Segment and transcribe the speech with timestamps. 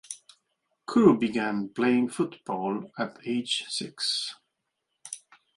[0.87, 4.33] Kuru began playing football at age six.